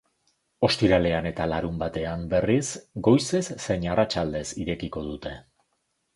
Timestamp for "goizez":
3.09-3.43